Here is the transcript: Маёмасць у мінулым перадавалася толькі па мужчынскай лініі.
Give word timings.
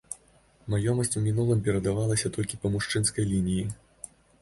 Маёмасць 0.73 1.13
у 1.19 1.21
мінулым 1.27 1.63
перадавалася 1.69 2.35
толькі 2.39 2.61
па 2.67 2.75
мужчынскай 2.75 3.33
лініі. 3.37 3.71